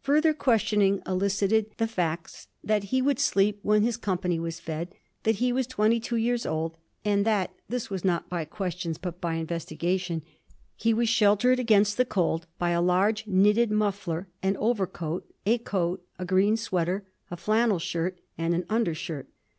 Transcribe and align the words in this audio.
Further 0.00 0.32
questioning 0.32 1.02
elicited 1.06 1.72
the 1.76 1.86
facts 1.86 2.48
that 2.64 2.84
he 2.84 3.02
would 3.02 3.18
sleep 3.18 3.60
when 3.62 3.82
his 3.82 3.98
company 3.98 4.38
was 4.38 4.60
fed, 4.60 4.94
that 5.24 5.34
he 5.44 5.52
was 5.52 5.66
twenty 5.66 6.00
two 6.00 6.16
years 6.16 6.46
old, 6.46 6.78
and 7.04 7.26
that 7.26 7.52
this 7.68 7.90
not 8.02 8.30
by 8.30 8.46
questions 8.46 8.96
but 8.96 9.20
by 9.20 9.34
investigation 9.34 10.22
he 10.74 10.94
was 10.94 11.10
sheltered 11.10 11.58
against 11.58 11.98
the 11.98 12.06
cold 12.06 12.46
by 12.58 12.70
a 12.70 12.80
large 12.80 13.26
knitted 13.26 13.70
muffler, 13.70 14.26
an 14.42 14.56
overcoat, 14.56 15.30
a 15.44 15.58
coat, 15.58 16.02
a 16.18 16.24
green 16.24 16.56
sweater, 16.56 17.06
a 17.30 17.36
flannel 17.36 17.78
shirt 17.78 18.18
and 18.38 18.54
an 18.54 18.64
undershirt. 18.70 19.28